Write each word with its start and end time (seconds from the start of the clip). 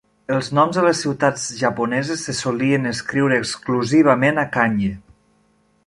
Els 0.35 0.47
noms 0.59 0.77
de 0.79 0.85
les 0.85 1.01
ciutats 1.05 1.43
japoneses 1.59 2.25
se 2.29 2.35
solien 2.39 2.91
escriure 2.95 3.39
exclusivament 3.45 4.45
a 4.47 4.49
Kanji. 4.59 4.93